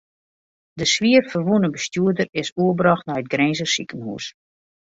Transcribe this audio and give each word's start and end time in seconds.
De 0.77 0.85
swier 0.91 1.23
ferwûne 1.33 1.67
bestjoerder 1.75 2.29
is 2.41 2.49
oerbrocht 2.61 3.05
nei 3.07 3.19
it 3.21 3.31
Grinzer 3.33 3.69
sikehús. 3.73 4.25